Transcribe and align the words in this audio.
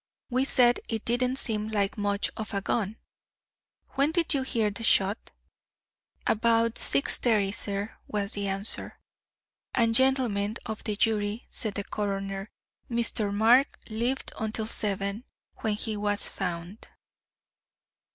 We 0.31 0.45
said 0.45 0.79
it 0.89 1.05
didn't 1.05 1.35
seem 1.35 1.67
like 1.67 1.95
much 1.95 2.31
of 2.35 2.55
a 2.55 2.61
gun." 2.61 2.97
"When 3.89 4.09
did 4.11 4.33
you 4.33 4.41
hear 4.41 4.71
the 4.71 4.83
shot?" 4.83 5.29
"About 6.25 6.73
6.30, 6.77 7.53
sir," 7.53 7.95
was 8.07 8.33
the 8.33 8.47
answer. 8.47 8.97
"And, 9.75 9.93
gentlemen 9.93 10.55
of 10.65 10.83
the 10.85 10.95
jury," 10.95 11.45
said 11.51 11.75
the 11.75 11.83
coroner, 11.83 12.49
"Mr. 12.89 13.31
Mark 13.31 13.77
lived 13.91 14.33
until 14.39 14.65
seven, 14.65 15.23
when 15.59 15.75
he 15.75 15.95
was 15.95 16.27
found." 16.27 16.89